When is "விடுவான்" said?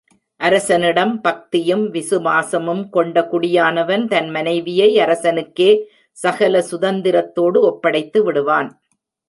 8.23-8.69